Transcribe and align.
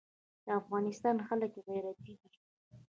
د 0.45 0.47
افغانستان 0.59 1.15
خلک 1.27 1.51
غیرتي 1.67 2.13
دي 2.21 2.31